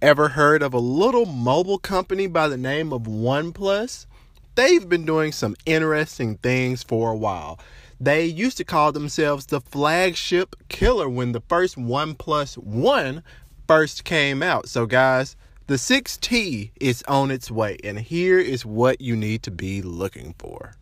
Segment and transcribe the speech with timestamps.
[0.00, 4.06] Ever heard of a little mobile company by the name of OnePlus?
[4.54, 7.58] They've been doing some interesting things for a while.
[7.98, 13.24] They used to call themselves the flagship killer when the first OnePlus One
[13.66, 14.68] first came out.
[14.68, 15.34] So, guys,
[15.66, 20.32] the 6T is on its way, and here is what you need to be looking
[20.38, 20.74] for.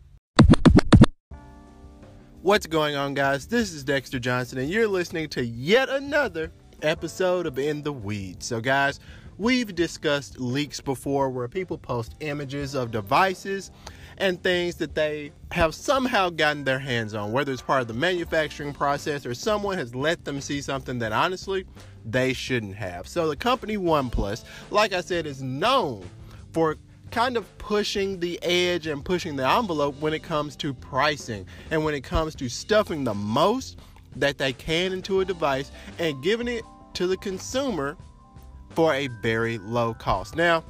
[2.42, 3.46] What's going on, guys?
[3.46, 6.52] This is Dexter Johnson, and you're listening to yet another
[6.82, 8.46] episode of In the Weeds.
[8.46, 9.00] So, guys,
[9.38, 13.70] we've discussed leaks before where people post images of devices
[14.18, 17.94] and things that they have somehow gotten their hands on, whether it's part of the
[17.94, 21.66] manufacturing process or someone has let them see something that honestly
[22.04, 23.06] they shouldn't have.
[23.06, 26.08] So the company OnePlus, like I said, is known
[26.52, 26.76] for
[27.10, 31.84] kind of pushing the edge and pushing the envelope when it comes to pricing and
[31.84, 33.78] when it comes to stuffing the most
[34.16, 36.64] that they can into a device and giving it
[36.96, 37.94] to the consumer
[38.70, 40.34] for a very low cost.
[40.34, 40.64] Now,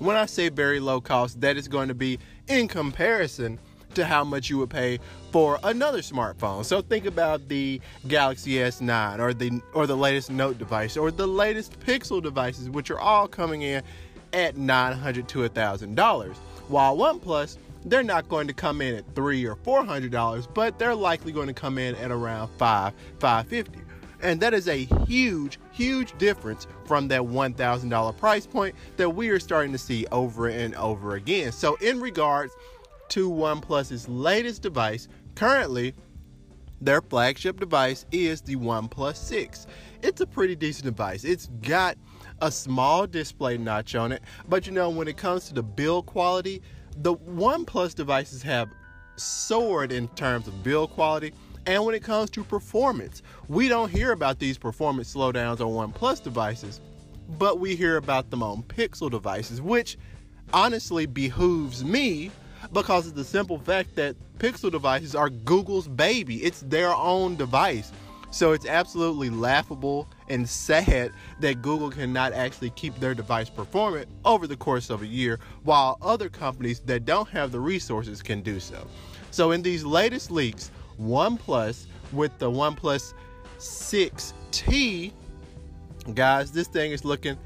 [0.00, 3.60] when I say very low cost, that is going to be in comparison
[3.94, 4.98] to how much you would pay
[5.30, 6.64] for another smartphone.
[6.64, 11.28] So think about the Galaxy S9 or the or the latest Note device or the
[11.28, 13.84] latest Pixel devices which are all coming in
[14.32, 16.36] at 900 to $1000.
[16.68, 20.76] While OnePlus they're not going to come in at three or four hundred dollars, but
[20.76, 23.78] they're likely going to come in at around five, five fifty.
[24.26, 29.38] And that is a huge, huge difference from that $1,000 price point that we are
[29.38, 31.52] starting to see over and over again.
[31.52, 32.52] So, in regards
[33.10, 35.94] to OnePlus's latest device, currently
[36.80, 39.68] their flagship device is the OnePlus 6.
[40.02, 41.22] It's a pretty decent device.
[41.22, 41.96] It's got
[42.40, 46.06] a small display notch on it, but you know, when it comes to the build
[46.06, 46.62] quality,
[46.96, 48.70] the OnePlus devices have
[49.14, 51.32] soared in terms of build quality
[51.66, 56.22] and when it comes to performance, we don't hear about these performance slowdowns on OnePlus
[56.22, 56.80] devices,
[57.38, 59.98] but we hear about them on Pixel devices, which
[60.52, 62.30] honestly behooves me
[62.72, 66.36] because of the simple fact that Pixel devices are Google's baby.
[66.44, 67.92] It's their own device.
[68.30, 74.46] So it's absolutely laughable and sad that Google cannot actually keep their device performant over
[74.46, 78.60] the course of a year, while other companies that don't have the resources can do
[78.60, 78.86] so.
[79.30, 80.70] So in these latest leaks,
[81.00, 83.14] OnePlus with the OnePlus
[83.58, 85.12] 6T.
[86.14, 87.36] Guys, this thing is looking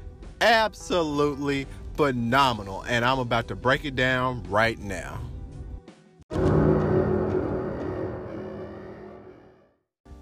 [0.41, 5.19] absolutely phenomenal, and I'm about to break it down right now.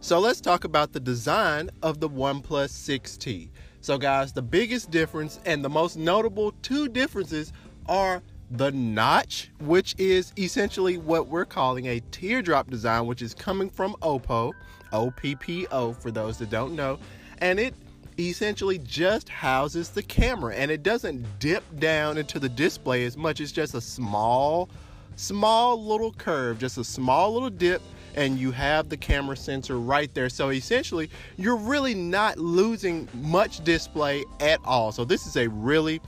[0.02, 3.50] So let's talk about the design of the OnePlus 6T.
[3.82, 7.54] So, guys, the biggest difference and the most notable two differences
[7.86, 13.70] are the notch, which is essentially what we're calling a teardrop design, which is coming
[13.70, 14.54] from Oppo,
[14.92, 16.98] OPPO for those that don't know,
[17.40, 17.74] and it
[18.18, 23.40] essentially just houses the camera and it doesn't dip down into the display as much.
[23.40, 24.70] It's just a small,
[25.16, 27.82] small little curve, just a small little dip,
[28.16, 30.28] and you have the camera sensor right there.
[30.28, 34.92] So essentially, you're really not losing much display at all.
[34.92, 36.02] So this is a really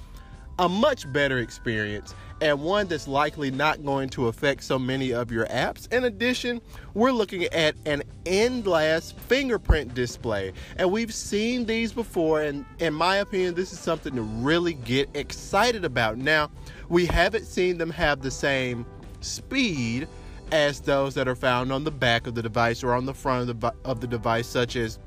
[0.59, 5.31] a much better experience and one that's likely not going to affect so many of
[5.31, 5.91] your apps.
[5.93, 6.59] In addition,
[6.95, 13.17] we're looking at an in-glass fingerprint display, and we've seen these before, and in my
[13.17, 16.17] opinion, this is something to really get excited about.
[16.17, 16.49] Now,
[16.89, 18.85] we haven't seen them have the same
[19.21, 20.07] speed
[20.51, 23.49] as those that are found on the back of the device or on the front
[23.49, 24.99] of the, of the device, such as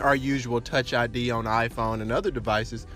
[0.00, 2.86] our usual Touch ID on iPhone and other devices.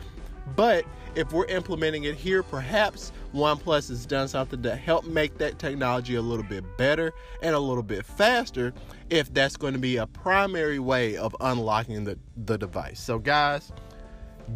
[0.54, 0.84] But
[1.14, 6.14] if we're implementing it here, perhaps OnePlus has done something to help make that technology
[6.14, 7.12] a little bit better
[7.42, 8.72] and a little bit faster
[9.10, 13.00] if that's going to be a primary way of unlocking the, the device.
[13.00, 13.72] So, guys,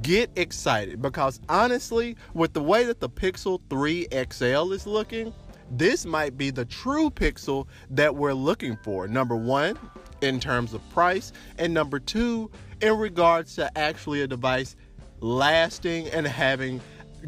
[0.03, 5.33] get excited because honestly, with the way that the Pixel 3 XL is looking,
[5.71, 9.07] this might be the true Pixel that we're looking for.
[9.09, 9.79] Number one,
[10.21, 14.77] in terms of price, and number two, in regards to actually a device
[15.21, 16.81] lasting and having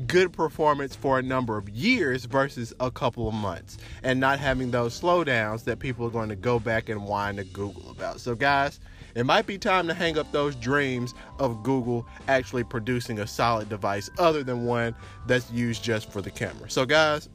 [0.07, 4.71] good performance for a number of years versus a couple of months and not having
[4.71, 8.21] those slowdowns that people are going to go back and whine to Google about.
[8.21, 8.81] So, guys,
[9.15, 13.69] it might be time to hang up those dreams of Google actually producing a solid
[13.69, 14.95] device other than one
[15.27, 16.71] that's used just for the camera.
[16.71, 17.29] So, guys,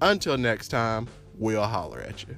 [0.00, 2.36] until next time, we'll holler at you.